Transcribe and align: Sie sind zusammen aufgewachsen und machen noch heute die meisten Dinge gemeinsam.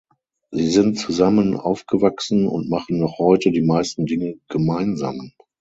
Sie 0.49 0.65
sind 0.67 0.97
zusammen 0.97 1.55
aufgewachsen 1.55 2.47
und 2.47 2.71
machen 2.71 2.97
noch 2.97 3.19
heute 3.19 3.51
die 3.51 3.61
meisten 3.61 4.07
Dinge 4.07 4.39
gemeinsam. 4.49 5.33